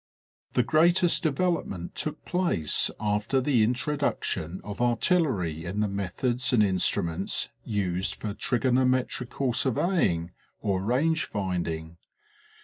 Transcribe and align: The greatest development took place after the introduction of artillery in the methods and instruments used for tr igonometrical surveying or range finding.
The 0.53 0.63
greatest 0.63 1.21
development 1.21 1.93
took 1.93 2.25
place 2.25 2.89
after 2.99 3.39
the 3.39 3.61
introduction 3.61 4.59
of 4.63 4.81
artillery 4.81 5.63
in 5.63 5.79
the 5.81 5.87
methods 5.87 6.51
and 6.53 6.63
instruments 6.63 7.49
used 7.65 8.15
for 8.15 8.33
tr 8.33 8.55
igonometrical 8.55 9.53
surveying 9.55 10.31
or 10.59 10.81
range 10.81 11.25
finding. 11.25 11.97